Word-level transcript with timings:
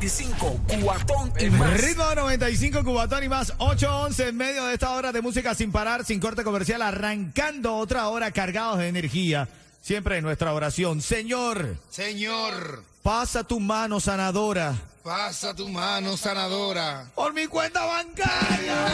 Ritmo 0.00 0.14
95, 0.38 0.60
cuatón 0.84 1.32
y 1.40 1.50
más. 1.50 1.80
Ritmo 1.80 2.14
95, 2.14 2.84
Cubatón 2.84 3.24
y 3.24 3.28
más. 3.28 3.52
8-11 3.58 4.28
en 4.28 4.36
medio 4.36 4.64
de 4.66 4.74
esta 4.74 4.92
hora 4.92 5.10
de 5.10 5.20
música 5.20 5.56
sin 5.56 5.72
parar, 5.72 6.04
sin 6.04 6.20
corte 6.20 6.44
comercial, 6.44 6.82
arrancando 6.82 7.74
otra 7.74 8.06
hora 8.06 8.30
cargados 8.30 8.78
de 8.78 8.86
energía. 8.88 9.48
Siempre 9.82 10.18
en 10.18 10.24
nuestra 10.24 10.54
oración. 10.54 11.02
Señor, 11.02 11.78
Señor, 11.90 12.84
pasa 13.08 13.42
tu 13.42 13.58
mano 13.58 13.98
sanadora 13.98 14.76
pasa 15.02 15.54
tu 15.54 15.66
mano 15.66 16.14
sanadora. 16.14 17.06
por 17.14 17.32
mi 17.32 17.46
cuenta 17.46 17.82
bancaria. 17.86 18.86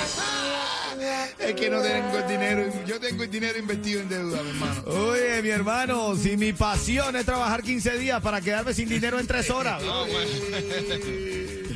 Es 1.41 1.55
que 1.55 1.69
no 1.69 1.83
tengo 1.83 2.19
el 2.19 2.29
dinero. 2.29 2.73
Yo 2.87 3.01
tengo 3.01 3.25
el 3.25 3.31
dinero 3.33 3.59
invertido 3.59 4.01
en 4.03 4.09
deuda, 4.09 4.41
mi 4.41 4.51
hermano. 4.51 4.83
Oye, 4.87 5.43
mi 5.43 5.49
hermano, 5.49 6.15
si 6.15 6.37
mi 6.37 6.53
pasión 6.53 7.17
es 7.17 7.27
trabajar 7.27 7.65
15 7.65 7.99
días 7.99 8.23
para 8.23 8.41
quedarme 8.41 8.73
sin 8.73 8.89
dinero 8.89 9.19
en 9.19 9.27
3 9.27 9.51
horas. 9.51 9.83
No 9.83 10.05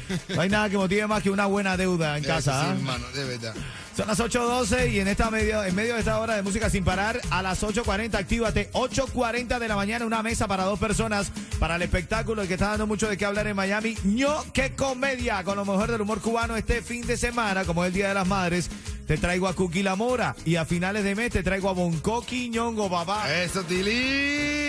hay 0.39 0.49
nada 0.49 0.69
que 0.71 0.77
motive 0.77 1.07
más 1.07 1.23
que 1.23 1.31
una 1.31 1.47
buena 1.47 1.77
deuda 1.77 2.17
en 2.17 2.25
casa. 2.25 2.61
Sí, 2.61 2.67
¿ah? 2.71 2.75
hermano, 2.75 3.07
de 3.15 3.25
verdad. 3.25 3.55
Son 3.99 4.07
las 4.07 4.21
8.12 4.21 4.93
y 4.93 5.01
en 5.01 5.09
esta 5.09 5.29
medio, 5.29 5.65
en 5.65 5.75
medio 5.75 5.95
de 5.95 5.99
esta 5.99 6.21
hora 6.21 6.37
de 6.37 6.43
música 6.43 6.71
sin 6.71 6.85
parar, 6.85 7.21
a 7.31 7.43
las 7.43 7.65
8.40, 7.65 8.15
actívate. 8.15 8.71
8.40 8.71 9.59
de 9.59 9.67
la 9.67 9.75
mañana, 9.75 10.07
una 10.07 10.23
mesa 10.23 10.47
para 10.47 10.63
dos 10.63 10.79
personas 10.79 11.33
para 11.59 11.75
el 11.75 11.83
espectáculo 11.83 12.47
que 12.47 12.55
está 12.55 12.69
dando 12.69 12.87
mucho 12.87 13.09
de 13.09 13.17
qué 13.17 13.25
hablar 13.25 13.49
en 13.49 13.57
Miami. 13.57 13.97
ño, 14.05 14.45
qué 14.53 14.77
comedia, 14.77 15.43
con 15.43 15.57
lo 15.57 15.65
mejor 15.65 15.91
del 15.91 16.01
humor 16.01 16.21
cubano 16.21 16.57
este 16.57 16.81
fin 16.81 17.05
de 17.09 17.17
semana, 17.17 17.65
como 17.65 17.83
es 17.83 17.89
el 17.89 17.95
Día 17.95 18.09
de 18.09 18.15
las 18.15 18.29
Madres. 18.29 18.71
Te 19.09 19.17
traigo 19.17 19.49
a 19.49 19.55
Cookie 19.55 19.83
La 19.83 19.97
Mora 19.97 20.37
y 20.45 20.55
a 20.55 20.65
finales 20.65 21.03
de 21.03 21.17
mes 21.17 21.33
te 21.33 21.43
traigo 21.43 21.69
a 21.69 21.73
Bonco 21.73 22.25
Quiñongo, 22.25 22.89
papá. 22.89 23.35
Eso, 23.35 23.65
Tilín. 23.65 24.68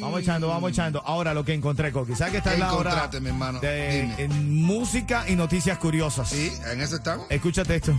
Vamos 0.00 0.20
echando, 0.20 0.48
vamos 0.48 0.70
echando. 0.70 1.02
Ahora 1.04 1.34
lo 1.34 1.44
que 1.44 1.54
encontré, 1.54 1.92
Coqui. 1.92 2.14
¿Sabes 2.14 2.32
que 2.32 2.38
está 2.38 2.50
¿Qué 2.50 2.56
en 2.56 2.60
la 2.60 2.74
hora 2.74 3.10
mi 3.20 3.28
hermano? 3.28 3.60
de 3.60 4.02
Dime. 4.02 4.14
en 4.18 4.62
música 4.62 5.24
y 5.28 5.36
noticias 5.36 5.78
curiosas? 5.78 6.28
Sí, 6.28 6.52
en 6.70 6.80
eso 6.80 6.96
estamos. 6.96 7.26
Escúchate 7.30 7.76
esto. 7.76 7.92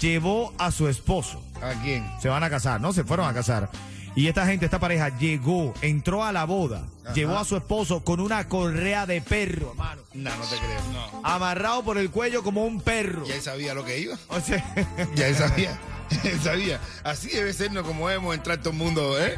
Llevó 0.00 0.52
a 0.58 0.70
su 0.70 0.88
esposo. 0.88 1.42
¿A 1.62 1.72
quién? 1.82 2.06
Se 2.20 2.28
van 2.28 2.42
a 2.42 2.50
casar, 2.50 2.80
no 2.80 2.92
se 2.92 3.04
fueron 3.04 3.26
a 3.28 3.34
casar. 3.34 3.70
Y 4.14 4.28
esta 4.28 4.46
gente, 4.46 4.64
esta 4.64 4.78
pareja, 4.78 5.10
llegó, 5.18 5.74
entró 5.82 6.24
a 6.24 6.32
la 6.32 6.44
boda, 6.46 6.86
llevó 7.14 7.36
a 7.36 7.44
su 7.44 7.54
esposo 7.54 8.02
con 8.02 8.18
una 8.20 8.48
correa 8.48 9.04
de 9.04 9.20
perro, 9.20 9.72
hermano. 9.72 10.00
No, 10.14 10.34
no 10.34 10.44
te 10.44 10.56
creo. 10.56 10.80
No. 10.92 11.20
Amarrado 11.22 11.82
por 11.84 11.98
el 11.98 12.10
cuello 12.10 12.42
como 12.42 12.64
un 12.64 12.80
perro. 12.80 13.26
Ya 13.26 13.34
él 13.34 13.42
sabía 13.42 13.74
lo 13.74 13.84
que 13.84 13.98
iba. 13.98 14.16
O 14.28 14.40
sea, 14.40 14.64
Ya 15.14 15.28
él 15.28 15.34
sabía. 15.36 15.78
Él 16.22 16.40
sabía. 16.40 16.78
Así 17.02 17.28
debe 17.30 17.52
ser, 17.52 17.72
¿no? 17.72 17.82
Como 17.82 18.08
debemos 18.08 18.32
entrar 18.32 18.58
todo 18.58 18.70
el 18.70 18.76
mundo, 18.76 19.20
¿eh? 19.20 19.36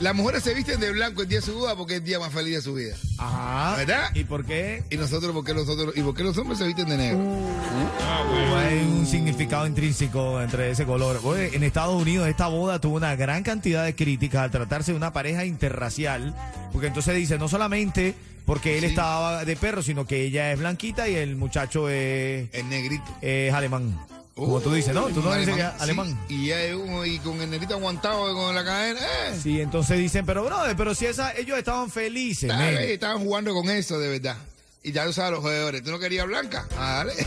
Las 0.00 0.14
mujeres 0.14 0.42
se 0.42 0.52
visten 0.54 0.80
de 0.80 0.90
blanco 0.92 1.22
el 1.22 1.28
día 1.28 1.38
de 1.40 1.46
su 1.46 1.54
boda 1.54 1.76
porque 1.76 1.94
es 1.94 1.98
el 2.00 2.04
día 2.06 2.18
más 2.18 2.32
feliz 2.32 2.56
de 2.56 2.62
su 2.62 2.74
vida. 2.74 2.94
ajá. 3.18 3.76
¿Verdad? 3.76 4.10
¿Y 4.14 4.24
por 4.24 4.44
qué? 4.44 4.82
Y 4.90 4.96
nosotros, 4.96 5.32
¿por 5.32 5.44
qué 5.44 5.54
nosotros? 5.54 5.94
¿Y 5.96 6.02
por 6.02 6.14
qué 6.14 6.24
los 6.24 6.36
hombres 6.38 6.58
se 6.58 6.66
visten 6.66 6.88
de 6.88 6.96
negro? 6.96 7.18
No 7.18 8.56
hay 8.56 8.78
un 8.80 9.06
significado 9.06 9.66
intrínseco 9.66 10.40
entre 10.42 10.70
ese 10.70 10.84
color. 10.84 11.20
Oye, 11.24 11.54
en 11.54 11.62
Estados 11.62 12.00
Unidos 12.00 12.28
esta 12.28 12.48
boda 12.48 12.80
tuvo 12.80 12.96
una 12.96 13.14
gran 13.16 13.42
cantidad 13.42 13.84
de 13.84 13.94
críticas 13.94 14.42
al 14.42 14.50
tratarse 14.50 14.92
de 14.92 14.96
una 14.96 15.12
pareja 15.12 15.44
interracial, 15.44 16.34
porque 16.72 16.88
entonces 16.88 17.14
dice, 17.14 17.38
no 17.38 17.48
solamente 17.48 18.14
porque 18.44 18.74
él 18.78 18.80
Sí. 18.84 18.86
estaba 18.90 19.44
de 19.44 19.56
perro, 19.56 19.82
sino 19.82 20.04
que 20.04 20.22
ella 20.24 20.50
es 20.52 20.58
blanquita 20.58 21.08
y 21.08 21.14
el 21.14 21.36
muchacho 21.36 21.88
es, 21.88 22.48
El 22.52 22.68
negrito. 22.68 23.04
es 23.20 23.52
alemán. 23.54 23.96
Como 24.34 24.60
tú 24.60 24.72
dices, 24.72 24.94
¿no? 24.94 25.08
Tú 25.08 25.20
no 25.22 25.34
dices 25.34 25.54
que 25.54 25.60
es 25.60 25.68
sí. 25.68 25.74
alemán. 25.80 26.18
Y, 26.28 26.46
ya 26.46 26.60
es 26.62 26.74
uno, 26.74 27.04
y 27.04 27.18
con 27.18 27.40
el 27.42 27.50
negrito 27.50 27.74
aguantado 27.74 28.34
con 28.34 28.54
la 28.54 28.64
cadena. 28.64 29.00
Eh, 29.00 29.38
Sí, 29.42 29.60
entonces 29.60 29.98
dicen, 29.98 30.24
pero 30.24 30.42
brother, 30.44 30.74
pero 30.76 30.94
si 30.94 31.04
esa, 31.06 31.32
ellos 31.36 31.58
estaban 31.58 31.90
felices, 31.90 32.50
Está 32.50 32.82
estaban 32.82 33.18
jugando 33.18 33.52
con 33.52 33.68
eso, 33.68 33.98
de 33.98 34.08
verdad. 34.08 34.36
Y 34.82 34.90
ya 34.92 35.04
lo 35.04 35.12
saben 35.12 35.32
los 35.32 35.40
jugadores. 35.40 35.82
¿Tú 35.84 35.90
no 35.90 35.98
querías 35.98 36.26
blanca? 36.26 36.66
Ah, 36.78 37.04
dale. 37.04 37.12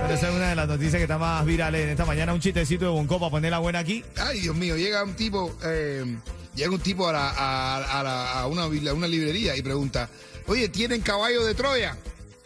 Pero 0.00 0.14
esa 0.14 0.28
es 0.30 0.34
una 0.34 0.48
de 0.50 0.56
las 0.56 0.68
noticias 0.68 0.94
que 0.94 1.02
está 1.02 1.18
más 1.18 1.44
virales 1.44 1.82
en 1.84 1.90
esta 1.90 2.04
mañana. 2.06 2.32
Un 2.32 2.40
chistecito 2.40 2.86
de 2.86 2.90
Bonco 2.90 3.18
para 3.20 3.30
poner 3.30 3.50
la 3.50 3.58
buena 3.58 3.80
aquí. 3.80 4.04
Ay, 4.16 4.40
Dios 4.40 4.56
mío, 4.56 4.76
llega 4.76 5.02
un 5.04 5.14
tipo, 5.14 5.54
eh, 5.64 6.16
llega 6.54 6.70
un 6.70 6.80
tipo 6.80 7.08
a, 7.08 7.12
la- 7.12 7.30
a- 7.30 8.00
a 8.00 8.02
la- 8.02 8.32
a 8.40 8.46
una, 8.46 8.62
a 8.64 8.94
una 8.94 9.06
librería 9.06 9.54
y 9.56 9.62
pregunta, 9.62 10.08
oye, 10.46 10.68
¿tienen 10.70 11.02
caballo 11.02 11.44
de 11.44 11.54
Troya? 11.54 11.96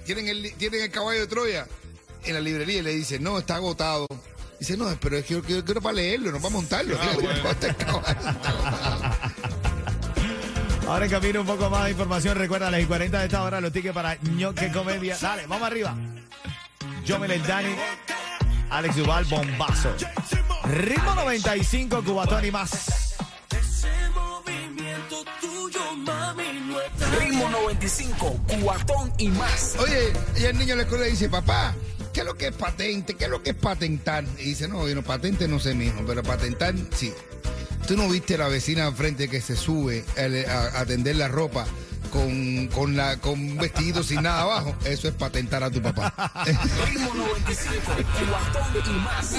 ¿Tienen 0.04 0.28
el, 0.28 0.52
¿Tienen 0.54 0.82
el 0.82 0.90
caballo 0.90 1.20
de 1.20 1.26
Troya? 1.26 1.66
En 2.24 2.34
la 2.34 2.40
librería 2.40 2.78
y 2.78 2.82
le 2.82 2.94
dice, 2.94 3.18
no, 3.18 3.38
está 3.38 3.56
agotado. 3.56 4.06
Dice, 4.58 4.76
no, 4.76 4.86
pero 5.00 5.16
es 5.16 5.24
que 5.24 5.34
yo, 5.34 5.42
quiero 5.42 5.82
para 5.82 5.94
leerlo, 5.94 6.30
no 6.30 6.38
para 6.38 6.50
montarlo. 6.52 6.96
Ah, 7.00 7.10
Digo, 7.18 7.32
"No, 7.32 7.50
está 7.50 7.66
el 7.66 7.76
caballo". 7.76 8.20
Ahora 10.86 11.04
en 11.04 11.10
camino 11.10 11.40
un 11.40 11.46
poco 11.46 11.68
más 11.68 11.84
de 11.84 11.90
información. 11.92 12.38
Recuerda, 12.38 12.68
a 12.68 12.70
las 12.70 12.80
y 12.80 12.86
40 12.86 13.18
de 13.18 13.24
esta 13.24 13.42
hora 13.42 13.60
los 13.60 13.72
tickets 13.72 13.94
para 13.94 14.14
ñoque 14.16 14.70
comedia. 14.70 15.16
Dale, 15.20 15.46
vamos 15.46 15.66
arriba. 15.66 15.96
Yo 17.04 17.18
me 17.18 17.26
Dani, 17.38 17.74
Alex 18.70 18.96
Duval, 18.96 19.24
bombazo. 19.24 19.92
Ritmo 20.64 21.14
95, 21.14 22.04
Cubatón 22.04 22.44
y 22.44 22.50
más. 22.52 23.01
Ritmo 27.82 28.26
95, 28.28 28.40
cuatón 28.62 29.12
y 29.18 29.28
más. 29.28 29.76
Oye, 29.78 30.12
y 30.40 30.44
el 30.44 30.56
niño 30.56 30.72
en 30.72 30.78
la 30.78 30.84
escuela 30.84 31.06
dice, 31.06 31.28
papá, 31.28 31.74
¿qué 32.12 32.20
es 32.20 32.26
lo 32.26 32.36
que 32.36 32.48
es 32.48 32.54
patente? 32.54 33.14
¿Qué 33.14 33.24
es 33.24 33.30
lo 33.30 33.42
que 33.42 33.50
es 33.50 33.56
patentar? 33.56 34.24
Y 34.38 34.44
dice, 34.44 34.68
no, 34.68 34.88
yo 34.88 34.94
no, 34.94 35.02
patente 35.02 35.48
no 35.48 35.58
sé 35.58 35.74
mismo, 35.74 36.02
pero 36.06 36.22
patentar 36.22 36.74
sí. 36.94 37.12
¿Tú 37.86 37.96
no 37.96 38.08
viste 38.08 38.36
a 38.36 38.38
la 38.38 38.48
vecina 38.48 38.86
al 38.86 38.94
frente 38.94 39.28
que 39.28 39.40
se 39.40 39.56
sube 39.56 40.04
a, 40.46 40.80
a 40.80 40.86
tender 40.86 41.16
la 41.16 41.26
ropa 41.26 41.66
con, 42.12 42.66
con, 42.68 42.96
la, 42.96 43.16
con 43.16 43.32
un 43.32 43.56
vestido 43.56 44.02
sin 44.02 44.22
nada 44.22 44.42
abajo? 44.42 44.76
Eso 44.84 45.08
es 45.08 45.14
patentar 45.14 45.64
a 45.64 45.70
tu 45.70 45.80
papá. 45.80 46.12
Ritmo 46.44 47.14
95, 47.14 47.74
cuatón 48.30 48.82
y 48.94 48.98
más. 49.00 49.34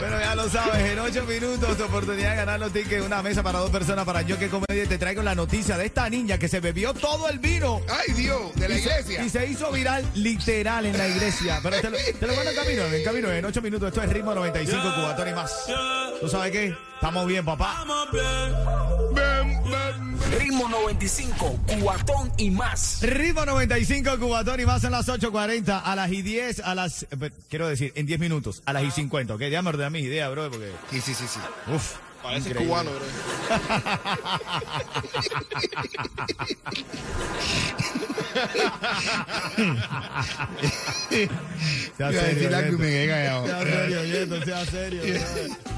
Pero 0.00 0.20
ya 0.20 0.34
lo 0.34 0.48
sabes, 0.50 0.84
en 0.92 0.98
8 0.98 1.24
minutos 1.24 1.76
tu 1.76 1.84
oportunidad 1.84 2.30
de 2.30 2.36
ganar 2.36 2.60
los 2.60 2.72
tickets, 2.72 3.04
una 3.06 3.22
mesa 3.22 3.42
para 3.42 3.60
dos 3.60 3.70
personas 3.70 4.04
para 4.04 4.22
yo 4.22 4.38
que 4.38 4.48
comedia. 4.48 4.86
Te 4.88 4.98
traigo 4.98 5.22
la 5.22 5.34
noticia 5.34 5.76
de 5.78 5.86
esta 5.86 6.08
niña 6.10 6.38
que 6.38 6.48
se 6.48 6.60
bebió 6.60 6.92
todo 6.94 7.28
el 7.28 7.38
vino. 7.38 7.80
¡Ay, 7.88 8.12
Dios! 8.14 8.54
De 8.56 8.68
la 8.68 8.74
Y 8.76 8.82
se- 8.82 8.88
iglesia. 8.88 9.24
Y 9.24 9.30
se 9.30 9.46
hizo 9.46 9.70
viral 9.72 10.04
literal 10.14 10.86
en 10.86 10.98
la 10.98 11.08
iglesia. 11.08 11.60
Pero 11.62 11.80
te 11.80 11.90
lo, 11.90 11.96
te 11.96 12.26
lo 12.26 12.34
mando 12.34 12.50
en 12.50 12.56
camino, 12.56 12.82
en 12.84 13.04
camino, 13.04 13.30
en 13.30 13.44
8 13.44 13.62
minutos. 13.62 13.88
Esto 13.88 14.02
es 14.02 14.10
ritmo 14.12 14.34
95, 14.34 14.82
Cubatón 14.94 15.28
y 15.28 15.32
más. 15.32 15.52
¿Tú 16.20 16.28
sabes 16.28 16.50
qué? 16.52 16.74
Estamos 16.94 17.26
bien, 17.28 17.44
papá. 17.44 17.84
Ven. 18.12 18.22
Ritmo 18.24 18.87
95, 20.88 21.60
cuatón 21.82 22.32
y 22.38 22.50
más. 22.50 23.00
Ritmo 23.02 23.44
95, 23.44 24.18
Cubatón 24.18 24.58
y 24.58 24.64
más 24.64 24.82
en 24.84 24.92
las 24.92 25.06
8.40, 25.06 25.82
a 25.84 25.94
las 25.94 26.10
y 26.10 26.22
10, 26.22 26.60
a 26.60 26.74
las... 26.74 27.02
eh, 27.02 27.30
Quiero 27.50 27.68
decir, 27.68 27.92
en 27.94 28.06
10 28.06 28.18
minutos, 28.18 28.62
a 28.64 28.72
las 28.72 28.84
y 28.84 28.90
50, 28.90 29.34
¿ok? 29.34 29.40
Ya 29.50 29.60
me 29.60 29.68
ordené 29.68 29.90
mis 29.90 30.04
ideas, 30.04 30.30
bro, 30.30 30.50
porque... 30.50 30.72
Sí, 30.90 31.02
sí, 31.02 31.12
sí, 31.12 31.26
sí. 31.28 31.40
Uf. 31.74 31.96
Parece 32.22 32.48
increíble. 32.48 32.72
cubano, 32.74 32.90
bro. 32.90 33.04
Sea 41.98 41.98
Iba 41.98 42.08
a 42.08 42.12
decir 42.12 42.50
serio. 42.50 42.78
Sea 44.44 44.66
serio, 44.66 45.02
sea 45.02 45.26
serio. 45.26 45.56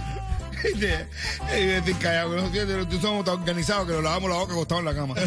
a 1.40 1.52
decir 1.52 1.96
callado, 1.98 2.30
que 2.30 2.36
nosotros 2.36 2.68
nosotros 2.68 3.02
somos 3.02 3.24
tan 3.24 3.34
organizados 3.34 3.86
que 3.86 3.92
nos 3.92 4.02
lavamos 4.02 4.30
la 4.30 4.36
boca 4.36 4.52
acostados 4.52 4.80
en 4.80 4.84
la 4.86 4.94
cama. 4.94 5.14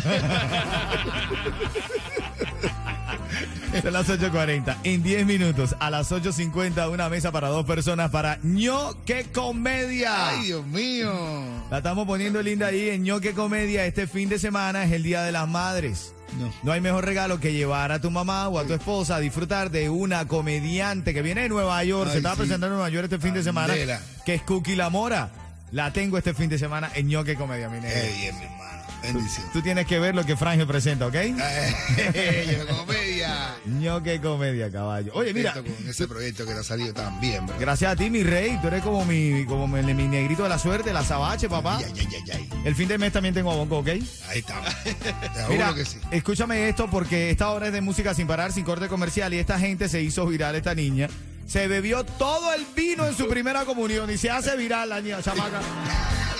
Son 3.82 3.92
las 3.92 4.08
8.40. 4.08 4.78
En 4.84 5.02
10 5.02 5.26
minutos, 5.26 5.76
a 5.80 5.90
las 5.90 6.12
8.50, 6.12 6.92
una 6.92 7.10
mesa 7.10 7.32
para 7.32 7.48
dos 7.50 7.66
personas 7.66 8.12
para 8.12 8.38
ño 8.44 9.04
que 9.06 9.24
comedia. 9.34 10.30
¡Ay, 10.30 10.46
Dios 10.46 10.66
mío! 10.68 11.12
La 11.72 11.78
estamos 11.80 12.06
poniendo 12.06 12.42
linda 12.42 12.68
ahí 12.68 12.90
en 12.90 13.04
ño 13.04 13.20
que 13.20 13.34
comedia. 13.34 13.86
Este 13.86 14.06
fin 14.06 14.30
de 14.30 14.38
semana 14.38 14.84
es 14.84 14.92
el 14.92 15.02
Día 15.04 15.24
de 15.24 15.32
las 15.32 15.48
Madres. 15.48 16.14
No. 16.64 16.72
hay 16.72 16.82
mejor 16.82 17.06
regalo 17.06 17.40
que 17.40 17.54
llevar 17.54 17.92
a 17.92 18.00
tu 18.00 18.10
mamá 18.12 18.48
o 18.50 18.60
a 18.60 18.66
tu 18.66 18.74
esposa 18.74 19.16
a 19.18 19.20
disfrutar 19.20 19.70
de 19.72 19.90
una 19.90 20.28
comediante 20.28 21.14
que 21.14 21.22
viene 21.22 21.42
de 21.42 21.50
Nueva 21.50 21.84
York. 21.84 22.10
se 22.12 22.18
Ay, 22.18 22.24
sí. 22.24 22.30
presentando 22.38 22.68
en 22.68 22.74
Nueva 22.74 22.90
York 22.90 23.06
este 23.06 23.20
fin 23.20 23.34
de 23.34 23.44
semana. 23.44 23.74
Que 24.26 24.34
es 24.36 24.42
Cookie 24.44 24.76
La 24.76 24.90
Mora. 24.90 25.30
La 25.72 25.92
tengo 25.92 26.18
este 26.20 26.34
fin 26.36 26.50
de 26.50 26.60
semana 26.60 26.92
en 26.94 27.08
ño 27.08 27.24
que 27.24 27.36
comedia, 27.36 27.68
mi 27.70 27.80
negro. 27.80 28.00
¡Qué 28.00 28.14
bien, 28.20 28.38
mi 28.38 28.46
hermano! 28.46 28.84
Bendición. 29.02 29.48
Tú 29.52 29.62
tienes 29.62 29.86
que 29.88 30.00
ver 30.00 30.14
lo 30.16 30.24
que 30.26 30.38
Frangio 30.38 30.66
presenta, 30.68 31.08
¿ok? 31.08 31.16
Eh, 31.16 32.58
yo 32.60 32.66
comedia. 33.84 33.94
ñoque 33.94 34.22
comedia, 34.22 34.72
caballo. 34.72 35.12
Oye, 35.16 35.34
mira, 35.34 35.54
con 35.54 35.66
ese 35.88 36.08
proyecto 36.08 36.46
que 36.46 36.54
te 36.54 36.60
ha 36.60 36.64
salido 36.64 36.94
tan 36.94 37.20
bien, 37.20 37.46
bro. 37.46 37.56
gracias 37.60 37.92
a 37.92 37.96
ti, 37.96 38.10
mi 38.10 38.24
rey. 38.24 38.58
Tú 38.62 38.68
eres 38.68 38.82
como 38.84 39.06
mi, 39.06 39.46
como 39.46 39.68
mi, 39.68 39.82
mi 39.94 40.08
negrito 40.08 40.44
de 40.44 40.50
la 40.50 40.60
suerte, 40.60 40.94
la 40.94 41.04
sabache, 41.04 41.50
papá. 41.50 41.78
Ay, 41.78 41.86
ay, 41.98 42.08
ay, 42.12 42.32
ay. 42.34 42.50
El 42.66 42.76
fin 42.76 42.88
de 42.88 42.98
mes 42.98 43.12
también 43.14 43.34
tengo 43.34 43.56
bongo, 43.56 43.80
¿ok? 43.80 43.88
Ahí 43.88 44.40
estamos. 44.40 44.70
Te 44.84 45.48
Mira, 45.50 45.74
que 45.74 45.86
sí. 45.86 45.98
escúchame 46.12 46.70
esto 46.70 46.90
porque 46.90 47.30
esta 47.30 47.50
hora 47.52 47.68
es 47.68 47.74
de 47.74 47.82
música 47.82 48.14
sin 48.14 48.28
parar, 48.28 48.52
sin 48.52 48.64
corte 48.64 48.88
comercial 48.88 49.34
y 49.34 49.38
esta 49.40 49.60
gente 49.60 49.90
se 49.90 50.02
hizo 50.02 50.26
viral, 50.26 50.56
esta 50.56 50.74
niña. 50.76 51.10
Se 51.46 51.68
bebió 51.68 52.06
todo 52.06 52.54
el 52.54 52.66
vino 52.76 53.06
en 53.06 53.16
su 53.16 53.28
primera 53.28 53.66
comunión 53.66 54.10
y 54.10 54.18
se 54.18 54.30
hace 54.30 54.56
viral 54.56 54.90
la 54.90 55.02
niña, 55.02 55.22
chamaca. 55.22 55.60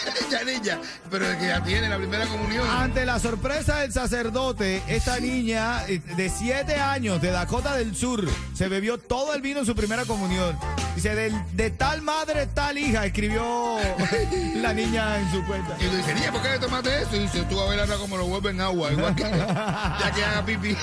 Ya, 0.32 0.44
niña, 0.44 0.80
pero 1.12 1.26
que 1.38 1.48
ya 1.48 1.64
tiene 1.64 1.88
la 1.88 1.98
primera 1.98 2.26
comunión. 2.26 2.68
Ante 2.68 3.06
la 3.06 3.20
sorpresa 3.20 3.80
del 3.80 3.94
sacerdote, 3.94 4.82
esta 4.88 5.20
niña 5.20 5.86
eh, 5.88 6.00
de 6.18 6.30
7 6.30 6.76
años 6.76 7.22
de 7.22 7.30
Dakota 7.32 7.76
del 7.76 7.96
Sur 7.96 8.28
se 8.56 8.68
bebió 8.68 8.98
todo 8.98 9.36
el 9.36 9.42
vino 9.44 9.60
en 9.60 9.66
su 9.68 9.76
primera 9.76 10.06
comunión. 10.06 10.58
Dice, 10.96 11.14
del- 11.16 11.40
de, 11.56 11.70
tal 11.70 12.02
madre, 12.02 12.48
tal 12.48 12.78
hija, 12.80 13.06
escribió 13.06 13.78
la 14.56 14.74
niña 14.74 15.20
en 15.20 15.32
su 15.32 15.44
cuenta. 15.46 15.76
Y 15.80 15.86
tú 15.88 15.98
dices, 15.98 16.16
niña, 16.16 16.32
¿por 16.32 16.42
qué 16.42 16.50
le 16.50 16.60
tomaste 16.60 17.02
eso? 17.04 17.16
Y 17.16 17.20
dice, 17.20 17.44
tú 17.44 17.60
a 17.62 17.70
ver 17.70 17.80
ahora 17.82 17.96
como 17.98 18.18
lo 18.18 18.26
vuelven 18.26 18.60
agua, 18.62 18.92
igual 18.92 19.16
que 19.16 19.24
ya 19.24 20.12
que 20.16 20.24
haga 20.26 20.44
pipí. 20.46 20.76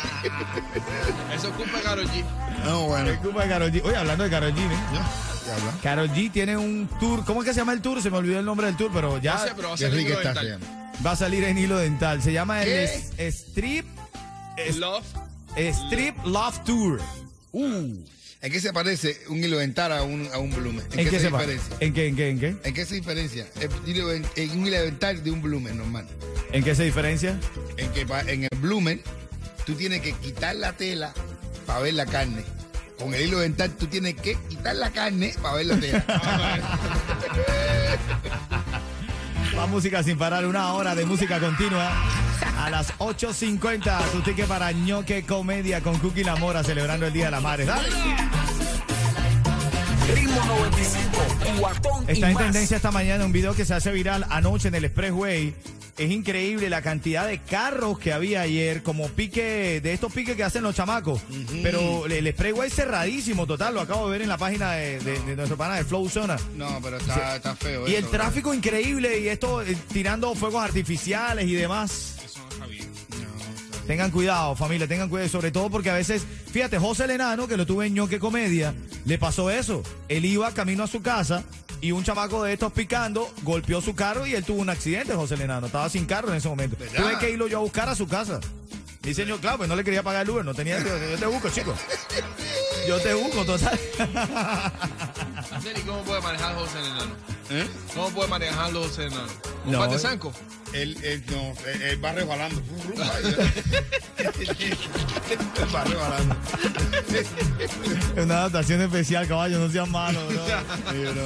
Eso 1.34 1.48
es 1.48 1.54
culpa 1.54 1.78
de 1.78 1.82
Karol 1.82 2.08
G. 2.08 2.24
No, 2.64 2.82
bueno. 2.86 3.10
Disculpa, 3.10 3.48
Karol 3.48 3.72
G. 3.72 3.82
Oye, 3.84 3.96
hablando 3.96 4.24
de 4.24 4.30
Karol 4.30 4.54
G, 4.54 4.58
¿eh? 4.58 4.68
Ya, 4.92 5.06
Karol 5.82 6.10
G 6.10 6.30
tiene 6.32 6.56
un 6.56 6.88
tour. 7.00 7.24
¿Cómo 7.24 7.42
es 7.42 7.48
que 7.48 7.54
se 7.54 7.60
llama 7.60 7.72
el 7.72 7.80
tour? 7.82 8.02
Se 8.02 8.10
me 8.10 8.16
olvidó 8.18 8.38
el 8.38 8.44
nombre 8.44 8.66
del 8.66 8.76
tour, 8.76 8.90
pero 8.92 9.18
ya 9.18 9.34
No 9.34 9.44
sé, 9.44 9.52
pero 9.56 9.68
va 9.68 9.74
a 9.74 9.76
rica 9.76 10.00
hilo 10.00 10.20
está, 10.20 10.58
va 11.06 11.10
a 11.12 11.16
salir 11.16 11.44
en 11.44 11.58
hilo 11.58 11.78
dental. 11.78 12.22
Se 12.22 12.32
llama 12.32 12.62
el 12.62 12.88
Strip, 13.18 13.86
es- 14.56 14.76
Love. 14.76 15.04
Strip 15.56 16.16
Love 16.24 16.64
Tour. 16.64 17.00
Uh. 17.52 17.96
¿En 18.42 18.50
qué 18.50 18.58
se 18.60 18.72
parece 18.72 19.20
un 19.28 19.44
hilo 19.44 19.58
dental 19.58 19.92
a 19.92 20.02
un, 20.02 20.26
a 20.32 20.38
un 20.38 20.50
volumen? 20.50 20.82
¿En, 20.92 21.00
¿En 21.00 21.04
qué, 21.04 21.10
qué 21.10 21.18
se 21.18 21.24
se 21.24 21.30
diferencia? 21.30 21.76
¿En 21.80 21.92
qué, 21.92 22.06
en 22.06 22.16
qué, 22.16 22.30
en 22.30 22.40
qué? 22.40 22.56
¿En 22.64 22.74
qué 22.74 22.86
se 22.86 22.94
diferencia? 22.94 23.46
El 23.60 23.70
hilo 23.86 24.08
den- 24.08 24.24
en 24.36 24.50
un 24.58 24.66
hilo 24.66 24.80
dental 24.82 25.22
de 25.22 25.30
un 25.30 25.42
volumen 25.42 25.76
normal. 25.76 26.06
¿En 26.52 26.64
qué 26.64 26.74
se 26.74 26.84
diferencia? 26.84 27.38
En 27.76 27.90
que 27.92 28.00
en 28.32 28.44
el 28.44 28.58
volumen 28.60 29.02
tú 29.66 29.74
tienes 29.74 30.00
que 30.00 30.12
quitar 30.12 30.56
la 30.56 30.72
tela 30.72 31.12
para 31.66 31.80
ver 31.80 31.94
la 31.94 32.06
carne. 32.06 32.42
Con 33.00 33.14
el 33.14 33.22
hilo 33.22 33.38
dental 33.38 33.70
tú 33.70 33.86
tienes 33.86 34.14
que 34.14 34.36
quitar 34.48 34.76
la 34.76 34.90
carne 34.90 35.34
para 35.40 35.54
ver 35.54 35.66
la 35.66 35.80
tela. 35.80 36.04
Más 39.56 39.68
música 39.68 40.02
sin 40.02 40.18
parar, 40.18 40.46
una 40.46 40.72
hora 40.74 40.94
de 40.94 41.06
música 41.06 41.40
continua. 41.40 41.90
A 42.58 42.68
las 42.68 42.92
8.50, 42.98 43.98
tu 44.12 44.20
ticket 44.20 44.46
para 44.46 44.70
ñoque 44.72 45.24
comedia 45.24 45.80
con 45.80 45.98
Cookie 45.98 46.24
La 46.24 46.36
Mora 46.36 46.62
celebrando 46.62 47.06
el 47.06 47.12
Día 47.12 47.26
de 47.26 47.30
la 47.30 47.40
Madre. 47.40 47.64
Dale. 47.64 47.88
Ritmo 50.14 50.44
95, 50.44 51.10
cuatón 51.58 52.04
y 52.06 52.12
Está 52.12 52.30
en 52.30 52.36
tendencia 52.36 52.76
esta 52.76 52.90
mañana 52.90 53.24
un 53.24 53.32
video 53.32 53.54
que 53.54 53.64
se 53.64 53.74
hace 53.74 53.92
viral 53.92 54.26
anoche 54.28 54.68
en 54.68 54.74
el 54.74 54.84
Expressway. 54.84 55.54
Es 56.00 56.10
increíble 56.10 56.70
la 56.70 56.80
cantidad 56.80 57.26
de 57.28 57.38
carros 57.40 57.98
que 57.98 58.12
había 58.14 58.40
ayer, 58.40 58.82
como 58.82 59.08
pique, 59.08 59.82
de 59.82 59.92
estos 59.92 60.10
piques 60.10 60.34
que 60.34 60.42
hacen 60.42 60.62
los 60.62 60.74
chamacos. 60.74 61.20
Pero 61.62 62.06
el 62.06 62.26
Expressway 62.26 62.70
cerradísimo, 62.70 63.46
total, 63.46 63.74
lo 63.74 63.82
acabo 63.82 64.06
de 64.06 64.12
ver 64.12 64.22
en 64.22 64.28
la 64.30 64.38
página 64.38 64.72
de, 64.72 64.98
de- 65.00 65.20
de 65.20 65.36
nuestro 65.36 65.58
pana 65.58 65.74
de 65.76 65.84
Flow 65.84 66.08
Zona. 66.08 66.38
No, 66.56 66.80
pero 66.82 66.96
está, 66.96 67.36
está 67.36 67.54
feo. 67.54 67.86
Y 67.86 67.90
eso, 67.96 67.98
el 68.06 68.10
tráfico 68.10 68.54
increíble 68.54 69.20
y 69.20 69.28
esto 69.28 69.60
eh, 69.60 69.76
tirando 69.92 70.34
fuegos 70.34 70.64
artificiales 70.64 71.46
y 71.46 71.52
demás. 71.52 72.16
Eso 72.24 72.40
no 72.46 72.48
está 72.50 72.66
bien. 72.66 72.88
Tengan 73.86 74.10
cuidado, 74.10 74.54
familia, 74.56 74.86
tengan 74.88 75.08
cuidado, 75.10 75.28
sobre 75.28 75.50
todo 75.50 75.68
porque 75.68 75.90
a 75.90 75.94
veces, 75.94 76.22
fíjate, 76.52 76.78
José 76.78 77.06
Lenano, 77.08 77.46
que 77.48 77.56
lo 77.58 77.66
tuve 77.66 77.86
en 77.88 77.94
ñoque 77.94 78.18
comedia, 78.18 78.72
le 79.04 79.18
pasó 79.18 79.50
eso. 79.50 79.82
Él 80.08 80.24
iba 80.24 80.50
camino 80.54 80.84
a 80.84 80.86
su 80.86 81.02
casa 81.02 81.44
y 81.80 81.92
un 81.92 82.04
chamaco 82.04 82.42
de 82.42 82.52
estos 82.52 82.72
picando 82.72 83.32
golpeó 83.42 83.80
su 83.80 83.94
carro 83.94 84.26
y 84.26 84.34
él 84.34 84.44
tuvo 84.44 84.60
un 84.60 84.70
accidente, 84.70 85.14
José 85.14 85.36
Lenano. 85.36 85.66
Estaba 85.66 85.88
sin 85.88 86.06
carro 86.06 86.28
en 86.28 86.34
ese 86.36 86.48
momento. 86.48 86.76
¿Verdad? 86.78 87.02
Tuve 87.02 87.18
que 87.18 87.30
irlo 87.30 87.46
yo 87.48 87.58
a 87.58 87.60
buscar 87.62 87.88
a 87.88 87.94
su 87.94 88.06
casa. 88.06 88.40
Dice 89.02 89.24
yo, 89.24 89.40
claro, 89.40 89.56
pues 89.58 89.68
no 89.68 89.76
le 89.76 89.82
quería 89.82 90.02
pagar 90.02 90.24
el 90.24 90.30
Uber, 90.30 90.44
no 90.44 90.52
tenía, 90.52 90.78
yo 90.78 91.18
te 91.18 91.26
busco, 91.26 91.48
chico. 91.48 91.74
Yo 92.86 93.00
te 93.00 93.14
busco, 93.14 93.44
total. 93.46 93.80
Jenny, 95.62 95.80
¿cómo 95.86 96.02
puede 96.02 96.20
manejar 96.20 96.54
José 96.54 96.78
Enano? 96.80 97.14
¿Eh? 97.50 97.66
¿Cómo 97.94 98.10
puede 98.10 98.28
manejarlo 98.28 98.82
José 98.82 99.06
Enano? 99.06 99.32
¿Un 99.64 99.72
No, 99.72 99.86
de 99.88 99.98
zanco? 99.98 100.32
Él, 100.72 100.96
él, 101.02 101.22
no, 101.30 101.52
él, 101.82 102.04
va 102.04 102.12
resbalando. 102.12 102.60
va 105.74 105.84
resbalando. 105.84 106.36
Es 108.16 108.24
una 108.24 108.38
adaptación 108.38 108.80
especial, 108.82 109.26
caballo, 109.26 109.58
no 109.58 109.68
sean 109.70 109.90
malos, 109.90 110.22
bro. 110.32 110.46
Sí, 110.46 110.52
no. 111.14 111.22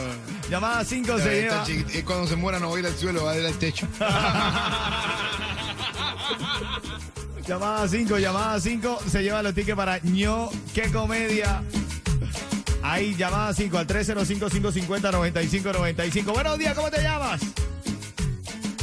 Llamada 0.51 0.83
5 0.85 1.19
se 1.19 1.43
lleva. 1.43 1.65
cuando 2.05 2.27
se 2.27 2.37
muera 2.37 2.59
no 2.59 2.71
va 2.71 2.77
a 2.77 2.79
ir 2.81 2.87
al 2.87 2.97
suelo, 2.97 3.25
va 3.25 3.33
a 3.33 3.39
ir 3.39 3.45
al 3.47 3.59
techo. 3.59 3.87
Llamada 7.47 7.87
5, 7.87 8.19
llamada 8.19 8.59
5, 8.59 9.01
se 9.07 9.23
lleva 9.23 9.43
los 9.43 9.55
tickets 9.55 9.77
para 9.77 9.99
ño, 9.99 10.49
qué 10.73 10.91
comedia. 10.91 11.63
Ahí, 12.83 13.15
llamada 13.15 13.53
5 13.53 13.77
al 13.77 13.87
305-550-9595. 13.87 16.33
Buenos 16.33 16.59
días, 16.59 16.75
¿cómo 16.75 16.91
te 16.91 17.03
llamas? 17.03 17.43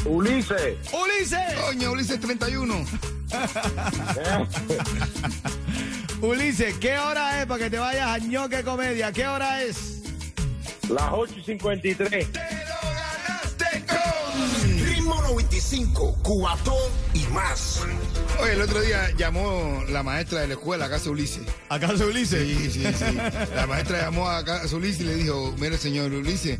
Ulises, 0.05 0.77
Ulises. 0.91 1.53
Coño, 1.65 1.91
Ulises 1.91 2.19
31. 2.19 2.85
Ulises, 6.21 6.75
¿qué 6.77 6.97
hora 6.97 7.41
es 7.41 7.45
para 7.45 7.63
que 7.63 7.69
te 7.69 7.77
vayas 7.77 8.07
a 8.07 8.17
ño, 8.19 8.49
qué 8.49 8.63
comedia? 8.63 9.11
¿Qué 9.11 9.27
hora 9.27 9.63
es? 9.63 10.01
las 10.91 11.09
8 11.11 11.33
y 11.37 11.43
53. 11.43 12.27
Ritmo 14.83 15.21
95, 15.21 16.17
cuatón 16.23 16.75
y 17.13 17.25
más. 17.27 17.81
Oye, 18.41 18.53
el 18.53 18.61
otro 18.61 18.81
día 18.81 19.09
llamó 19.17 19.83
la 19.89 20.03
maestra 20.03 20.41
de 20.41 20.47
la 20.47 20.53
escuela, 20.55 20.85
acá 20.85 20.99
Ulises. 21.09 21.43
¿Acaso 21.69 22.07
Ulises? 22.07 22.47
Sí, 22.47 22.71
sí, 22.71 22.83
sí. 22.93 23.17
La 23.55 23.67
maestra 23.67 24.01
llamó 24.01 24.29
a 24.29 24.43
casa 24.43 24.75
Ulises 24.75 25.01
y 25.01 25.03
le 25.05 25.15
dijo, 25.15 25.53
mire 25.59 25.77
señor 25.77 26.11
Ulises, 26.11 26.59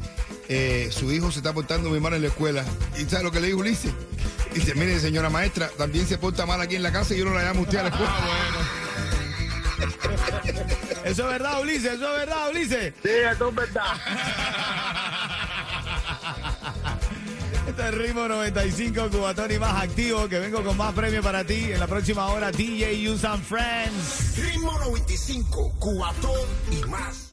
eh, 0.54 0.90
su 0.92 1.10
hijo 1.14 1.32
se 1.32 1.40
está 1.40 1.54
portando 1.54 1.90
muy 1.90 2.02
mal 2.02 2.14
en 2.14 2.24
la 2.24 2.28
escuela. 2.28 2.66
¿Y 3.00 3.06
sabe 3.06 3.24
lo 3.24 3.32
que 3.32 3.40
le 3.40 3.48
dijo 3.48 3.60
Ulises? 3.60 3.94
Dice, 4.54 4.76
mire 4.76 5.00
señora 5.00 5.30
maestra, 5.30 5.70
también 5.78 6.06
se 6.06 6.18
porta 6.18 6.46
mal 6.46 6.60
aquí 6.60 6.76
en 6.76 6.84
la 6.84 6.92
casa 6.92 7.14
y 7.16 7.20
yo 7.20 7.26
no 7.26 7.34
la 7.34 7.44
llamo 7.44 7.62
a 7.62 7.64
usted 7.64 7.78
a 7.78 7.84
la 7.84 7.90
escuela. 7.90 8.14
Eso 11.06 11.24
es 11.24 11.30
verdad, 11.30 11.62
Ulises, 11.62 11.94
eso 11.94 12.14
es 12.14 12.20
verdad, 12.20 12.50
Ulises. 12.50 12.94
Sí, 13.02 13.10
esto 13.10 13.50
es 13.50 13.56
verdad. 13.56 13.84
Este 17.68 17.88
es 17.88 17.94
Ritmo 17.94 18.28
95, 18.28 19.10
Cubatón 19.10 19.52
y 19.52 19.58
más 19.58 19.84
activo, 19.84 20.28
que 20.28 20.40
vengo 20.40 20.62
con 20.62 20.76
más 20.76 20.94
premios 20.94 21.24
para 21.24 21.46
ti. 21.46 21.72
En 21.72 21.80
la 21.80 21.88
próxima 21.88 22.28
hora, 22.28 22.52
DJ 22.52 23.10
Use 23.10 23.26
and 23.26 23.42
Friends. 23.42 24.38
Ritmo 24.38 24.78
95, 24.80 25.76
cuatón 25.80 26.42
y 26.70 26.84
más. 26.90 27.30